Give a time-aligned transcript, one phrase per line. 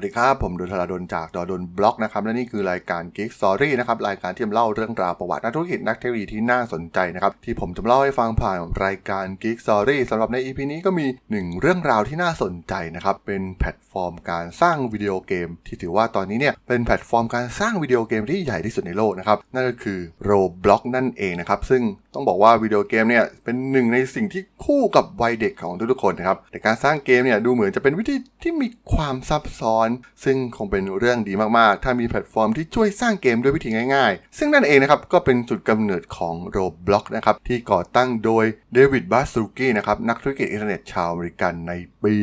[0.00, 19.98] วัสดีครับ ผมด.ดลทราดลจาก ด.ดล็อกนะครับและนี่คือรายการ Geek Story นะครับรายการที่จะเล่าเรื่องราวประวัตินักธุรกิจนักเทคโนโลยีที่น่าสนใจนะครับที่ผมจะเล่าให้ฟังผ่านรายการ Geek Story สำหรับใน EP นี้ก็มีหนึ่งเรื่องราวที่น่าสนใจนะครับเป็นแพลตฟอร์มการสร้างวิดีโอเกม ที่ถือว่าตอนนี้เนี่ยเป็นแพลตฟอร์มการสร้างวิดีโอเกมที่ใหญ่ที่สุดในโลกนะครับนั่นก็คือ
[20.28, 21.82] Roblox นั่นเองนะครับซึ่ง
[22.14, 29.88] ต้องบอกว่าวิดีโอเกมเนี่ยเป็นหนึ่งในสิ่งที่คู่กับวัยเด็กของทุกๆคนนะครับแต่การสร้างเกมเนี่ยดูเหมือนจะเป็นวิธีที่มีความซับซ้อน
[30.24, 42.14] ซึ่งคงเป็นเรื่องดีมากๆ ถ้ามีแพลตฟอร์มที่ช่วยสร้างเกมด้วยวิธีง่ายๆ ซึ่งนั่นเองนะครับก็เป็นจุดกำเนิดของ Roblox นะครับที่ก่อตั้งโดย David Baszucki นะครับนักธุรกิจอินเทอร์เน็ตชาวอเมริกันในปี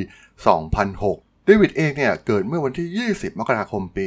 [0.58, 4.06] 2006 เดวิดเองเนี่ยเกิดเมื่อวันที่ 20 มกราคมปี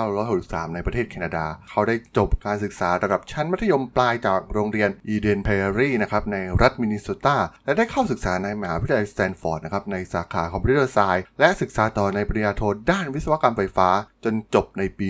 [0.00, 13.88] 1963 ในประเทศแคนาดา เขาได้จบการศึกษาระดับชั้นมัธยมปลายจากโรงเรียน Eden Prairie นะครับในรัฐมินนิโซตา และได้เข้าศึกษาในมหาวิทยาลัยสแตนฟอร์ดนะครับในสาขา Computer Science และศึกษาต่อในปริญญาโทด้านวิศวกรรมไฟฟ้า
[14.24, 15.06] จนจบในปี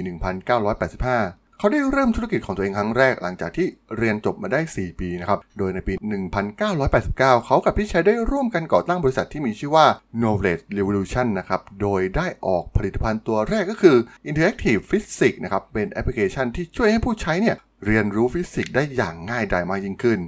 [0.60, 3.66] 1985 เขาได้เริ่มธุรกิจของตัวเองครั้งแรกหลังจากที่
[3.96, 5.92] เรียนจบมาได้ 4 ปีนะครับ โดยในปี
[6.50, 9.86] 1989 เขากับพี่ชายได้ร่วมกันก่อตั้งบริษัทที่มีชื่อว่า
[10.20, 13.96] Knowledge Revolution นะครับ โดยได้ออกผลิตภัณฑ์ตัวแรกก็คือ
[14.30, 20.20] Interactive Physics นะครับ เป็นแอปพลิเคชันที่ช่วยให้ผู้ใช้เนี่ยเรียนรู้ฟิสิกส์ได้อย่างง่ายดายมากยิ่งขึ้น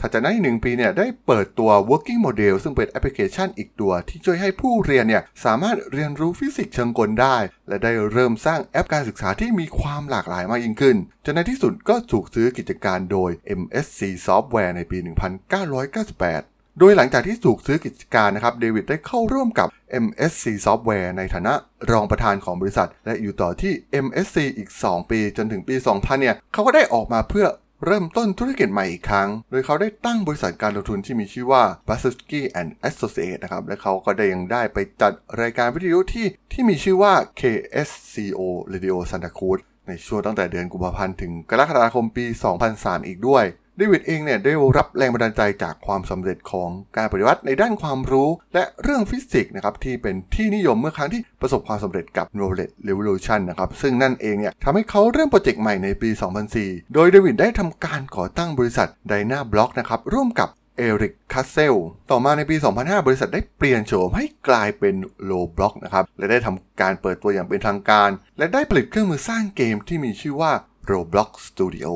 [0.00, 7.36] ถัดจากนั้นอีกหนึ่งปีเนี่ยได้เปิดตัว working model ซึ่งเป็นแอปพลิเคชันอีกตัว ที่ช่วยให้ผู้เรียนเนี่ยสามารถเรียนรู้ฟิสิกส์เชิงกลได้
[7.68, 13.30] และได้เริ่มสร้างแอปการศึกษาที่มีความหลากหลายมากยิ่งขึ้น จนในที่สุดก็ถูกซื้อกิจการโดย
[13.60, 19.68] MSC Software ในปี 1998โดยหลังจากที่ถูกซื้อกิจการนะครับเดวิดได้เข้าร่วมกับ
[20.04, 21.54] MSC Software ในฐานะ
[21.90, 23.72] รองประธานของบริษัท และอยู่ต่อที่
[24.04, 27.46] MSC อีก 2 ปีจนถึงปี 2000 เนี่ยเขาก็ได้ออกมาเพื่อ
[27.88, 38.40] เริ่มต้นธุรกิจใหม่อีกครั้ง โดยเขาได้ตั้งบริษัทการลงทุนที่มีชื่อว่า b a s u s k y and Associates นะครับ และเขาก็ได้ยังได้ไปจัดรายการวิทยุที่ที่มีชื่อว่า KSCO
[38.72, 39.58] Radio Santa Cruz
[39.88, 42.24] ในช่วงตั้งแต่เดือนกุมภาพันธ์ถึงกรกฎาคมปี
[42.66, 43.44] 2003 อีกด้วย
[43.78, 56.10] เดวิดเองเนี่ยได้รับแรงบันดาลใจจากความสำเร็จของการปฏิวัติในด้านความรู้ และเรื่องฟิสิกส์นะครับที่เป็นที่นิยมเมื่อครั้งที่ประสบความสำเร็จกับ Knowledge Revolution นะครับซึ่งนั่นเองเนี่ยทำให้เขาเริ่มโปรเจกต์ใหม่ในปี
[56.52, 61.74] 2004 โดยเดวิดได้ทำการก่อตั้งบริษัท DynaBlocks นะครับร่วมกับ Erik Cassel
[62.10, 64.94] ต่อมาในปี 2005 บริษัทได้เปลี่ยนโฉมให้กลายเป็น
[65.24, 70.52] Roblox นะครับ และได้ทำการเปิดตัวอย่างเป็นทางการ และได้ผลิตเครื่องมือสร้างเกมที่มีชื่อว่า
[70.90, 71.86] Roblox Studio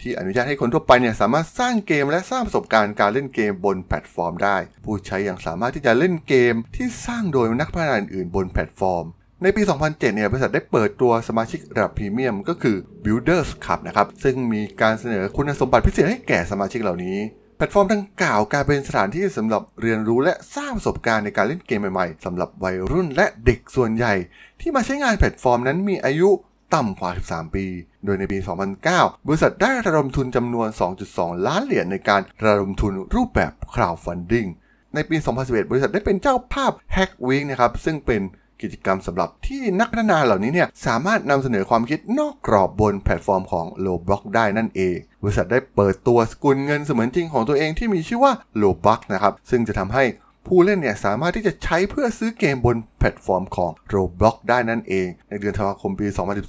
[0.00, 9.04] ที่อนุญาตให้คนทั่วไปเนี่ยสามารถสร้างเกมและสร้างประสบการณ์การเล่นเกมบนแพลตฟอร์มได้ ผู้ใช้ยังสามารถที่จะเล่นเกมที่สร้างโดยนักพัฒนาอื่นบนแพลตฟอร์ม
[9.42, 17.18] ในปี 2007 เนี่ยบริษัทได้เปิดตัวสมาชิกระดับพรีเมียมก็คือ Builders Club นะครับ ซึ่งมีการเสนอคุณสมบัติพิเศษให้แก่สมาชิกเหล่านี้
[17.56, 24.14] แพลตฟอร์มดังกล่าวกลายเป็นสถานที่สำหรับเรียนรู้และสร้างประสบการณ์ในการเล่นเกมใหม่ๆสำหรับวัยรุ่นและเด็กส่วนใหญ่
[24.60, 26.30] ที่มาใช้งานแพลตฟอร์มนั้นมีอายุ
[26.74, 27.64] ต่ำกว่า 13 ปี
[28.04, 28.38] โดยในปี
[28.82, 30.68] 2009 บริษัทได้ระดมทุนจำนวน
[31.06, 34.48] 2.2 ล้านเหรียญในการระดมทุนรูปแบบ crowdfunding
[34.94, 38.22] ในปี 2011 บริษัทได้เป็นเจ้าภาพ Hack Week นะครับซึ่งเป็น
[38.62, 48.32] กิจกรรมสำหรับที่นักพัฒนาเหล่านี้เนี่ยสามารถนำเสนอความคิดนอกกรอบบนแพลตฟอร์มของ Roblox ได้นั่นเอง บริษัทได้เปิดตัวสกุลเงินเสมือนจริงของตัวเองที่มีชื่อว่า
[48.62, 50.04] Robux นะครับซึ่งจะทำให้
[50.46, 56.06] ผู้เล่นเนี่ยสามารถที่จะใช้เพื่อซื้อเกมบนแพลตฟอร์มของ Roblox ได้นั่นเอง ในเดือนธันวาคมปี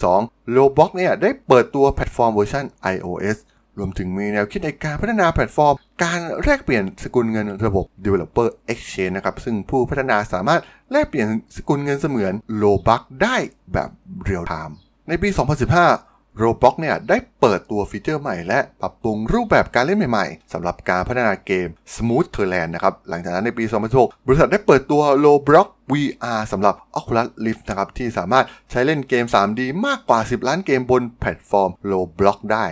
[0.08, 3.38] 2012 Roblox เนี่ยได้เปิดตัวแพลตฟอร์มเวอร์ชัน iOS
[3.78, 13.36] รวมถึงมีแนวคิดในการพัฒนาแพลตฟอร์ม การแลกเปลี่ยนสกุลเงินระบบ Developer Exchange นะครับ ซึ่งผู้พัฒนาสามารถแลกเปลี่ยนสกุลเงินเสมือน Robux ได้
[13.74, 13.90] แบบ
[14.24, 14.76] เรียลไทม์
[15.08, 15.30] ในปี
[15.72, 23.64] 2015 Roblox เนี่ยได้เปิดตัว feature ใหม่และปรับปรุงรูปแบบการเล่นใหม่ๆสำหรับการพัฒนาเกม Smooth Terrain นะครับ หลังจากนั้นในปี
[23.96, 32.66] 2016 บริษัทได้เปิดตัว Roblox VR สำหรับ Oculus Rift นะครับ ที่สามารถใช้เล่นเกม 3D มากกว่า 10 ล้านเกมบนแพลตฟอร์ม Roblox ได้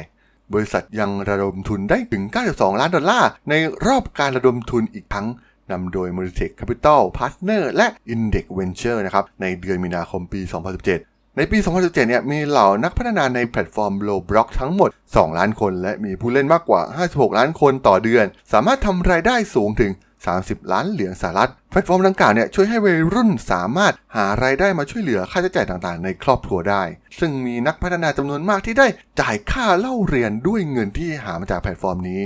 [0.54, 3.54] บริษัทยังระดมทุนได้ถึง 92 ล้านดอลลาร์ ใน
[3.86, 5.28] รอบการระดมทุนอีกครั้ง
[5.72, 10.42] นำโดย m o r i t e c Capital Partner และ Index Ventures นะครับ ในเดือนมีนาคมปี
[10.78, 19.92] 2017 ในปี 2017 เนี่ยมีเหล่านักพัฒนาในแพลตฟอร์ม Roblox ทั้งหมด 2 ล้านคน และมีผู้เล่นมากกว่า 56 ล้านคนต่อเดือน สามารถทำรายได้สูงถึง
[20.32, 26.84] 30 ล้านเหรียญสหรัฐ แพลตฟอร์มดังกล่าวเนี่ยช่วยให้วัยรุ่นสามารถหารายได้มาช่วยเหลือค่าใช้จ่ายต่างๆ ในครอบครัวได้
[27.20, 28.88] ซึ่งมีนักพัฒนาจำนวนมากที่ได้
[29.22, 32.22] จ่ายค่าเล่าเรียนด้วยเงินที่หามาจากแพลตฟอร์มนี้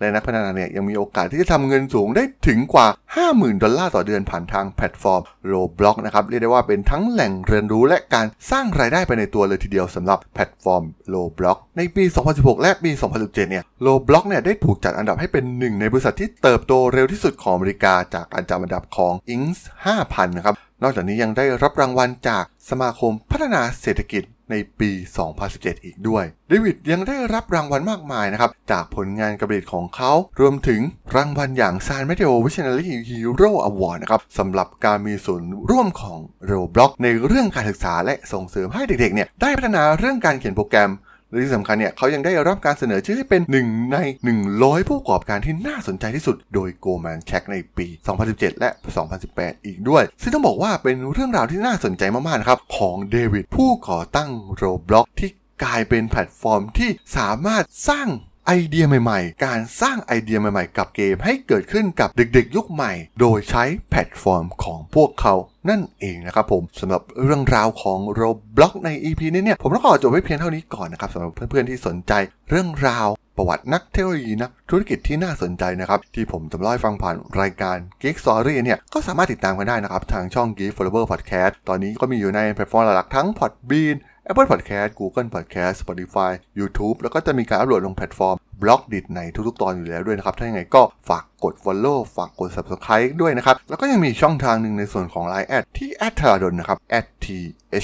[0.00, 2.86] และนักพัฒนาเนี่ยยังมีโอกาสที่จะทำเงินสูงได้ถึงกว่า
[3.24, 5.22] 50,000 ดอลลาร์ต่อเดือนผ่านทางแพลตฟอร์ม
[5.52, 10.82] Roblox นะครับ เรียกได้ว่าเป็นทั้งแหล่งเรียนรู้และการสร้างรายได้ไปในตัวเลยทีเดียวสำหรับแพลตฟอร์ม
[11.14, 12.04] Roblox ในปี
[12.34, 24.90] 2016 และปี 2017 เนี่ย Roblox เนี่ยได้ถูกจัดอันดับให้เป็นหนึ่งในบริษัทที่เติบโตเร็วที่สุดของอเมริกาจากการจัดอันดับของ Inc 5,000 นะครับ นอกจากนี้ยังได้รับรางวัลจากสมาคมพัฒนาเศรษฐกิจในปี
[25.38, 30.80] 2017 อีกด้วย เดวิดยังได้รับรางวัลมากมายนะครับ จากผลงานกระเบิดของเขา รวมถึง
[31.16, 36.18] รางวัลอย่าง San Mateo Visionary Hero Award นะครับสำหรับการมีส่วนร่วมของ
[36.50, 40.90] Roblox ในเรื่องการศึกษาและส่งเสริมให้เด็กๆเนี่ยได้พัฒนาเรื่องการเขียนโปรแกรม
[41.30, 43.98] และที่สำคัญเนี่ยเขายังได้รับการเสนอชื่อให้เป็นหนึ่งใน
[44.44, 47.86] 100 ผู้ประกอบการที่น่าสนใจที่สุด โดย Goldman Sachs ในปี
[48.24, 48.70] 2017 และ
[49.18, 54.30] 2018 อีกด้วย ซึ่งต้องบอกว่าเป็นเรื่องราวที่น่าสนใจมากๆครับ ของเดวิดผู้ก่อตั้ง
[54.62, 55.30] Roblox ที่
[55.64, 58.08] กลายเป็นแพลตฟอร์มที่สามารถสร้าง
[58.46, 65.34] ไอเดียใหม่ๆ การสร้างไอเดียใหม่ๆ กับเกมให้เกิดขึ้นกับเด็กๆ ยุคใหม่ โดยใช้แพลตฟอร์มของพวกเขา
[65.70, 72.12] นั่นเองนะครับผมสำหรับเรื่องราวของ Roblox ใน EP นี้เนี่ยผมต้องขอจบไว้เพียงเท่านี้ก่อนนะครับสำหรับเพื่อนๆที่สนใจ
[72.50, 83.96] เรื่องราวประวัตินักเทคโนโลยีนักธุรกิจที่น่าสนใจนะครับ ที่ผมจะเล่าให้ฟังผ่านรายการ Geek Story เนี่ยก็สามารถติดตามกันได้นะครับ ทางช่อง Geek Forever Podcast ตอนนี้ก็มีอยู่ในแพลตฟอร์มหลักๆทั้ง Podbean
[84.30, 93.56] Apple Podcast Google Podcast Spotify YouTube แล้วก็จะมีการอัปโหลดลงแพลตฟอร์ม Blockdit ในทุกๆ ตอนอยู่แล้วด้วยนะครับ ถ้าอย่างไรก็ฝากกด Follow ฝากกด Subscribe ด้วยนะครับ
[93.68, 96.78] แล้วก็ยังมีช่องทางหนึ่งในส่วนของ Line at ที่ at ทาราดนนะครับ
[97.24, 97.26] t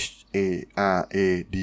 [0.01, 0.05] h
[0.37, 0.39] a
[0.97, 1.19] r a
[1.55, 1.57] d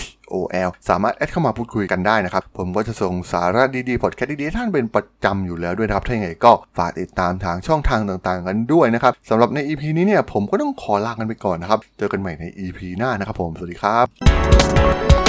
[0.00, 0.34] h o
[0.66, 15.27] l สามารถแอดเข้ามาพูดคุยกันได้นะครับ ผมก็จะส่งสาระดีๆ พอดแคสต์ดีๆ ท่านเป็นประจำอยู่แล้วด้วยนะครับ ถ้าอย่างไรก็ฝากติดตามทางช่องทางต่างๆ กันด้วยนะครับสำหรับใน EP นี้เนี่ยผมก็ต้องขอลากันไปก่อนนะครับ เจอกันใหม่ใน EP หน้านะครับผม สวัสดีครับ